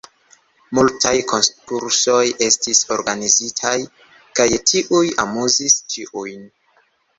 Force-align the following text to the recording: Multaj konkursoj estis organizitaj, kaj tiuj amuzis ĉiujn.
Multaj 0.77 1.11
konkursoj 1.31 2.23
estis 2.47 2.81
organizitaj, 2.97 3.75
kaj 4.41 4.49
tiuj 4.73 5.05
amuzis 5.27 5.81
ĉiujn. 5.97 6.45